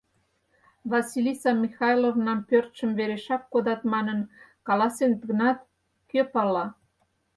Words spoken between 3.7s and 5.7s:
манын каласеныт гынат,